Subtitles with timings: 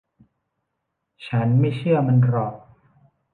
[1.27, 2.53] ฉันไม่เชื่อมันหรอก